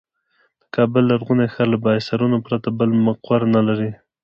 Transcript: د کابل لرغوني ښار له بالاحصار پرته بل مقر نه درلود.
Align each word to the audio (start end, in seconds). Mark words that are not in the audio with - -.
د 0.61 0.63
کابل 0.75 1.03
لرغوني 1.11 1.47
ښار 1.53 1.67
له 1.71 1.77
بالاحصار 1.83 2.21
پرته 2.45 2.69
بل 2.79 2.89
مقر 3.05 3.39
نه 3.53 3.59
درلود. 3.67 3.93